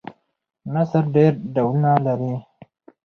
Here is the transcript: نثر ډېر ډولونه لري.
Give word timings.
نثر 0.73 1.03
ډېر 1.15 1.31
ډولونه 1.55 1.91
لري. 2.05 2.33